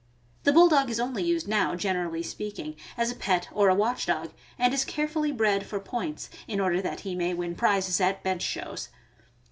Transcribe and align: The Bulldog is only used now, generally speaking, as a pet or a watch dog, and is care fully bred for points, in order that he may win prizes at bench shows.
The 0.45 0.51
Bulldog 0.51 0.89
is 0.89 0.99
only 0.99 1.21
used 1.21 1.47
now, 1.47 1.75
generally 1.75 2.23
speaking, 2.23 2.75
as 2.97 3.11
a 3.11 3.15
pet 3.15 3.47
or 3.53 3.69
a 3.69 3.75
watch 3.75 4.07
dog, 4.07 4.33
and 4.57 4.73
is 4.73 4.83
care 4.83 5.07
fully 5.07 5.31
bred 5.31 5.63
for 5.67 5.79
points, 5.79 6.27
in 6.47 6.59
order 6.59 6.81
that 6.81 7.01
he 7.01 7.13
may 7.13 7.35
win 7.35 7.53
prizes 7.53 8.01
at 8.01 8.23
bench 8.23 8.41
shows. 8.41 8.89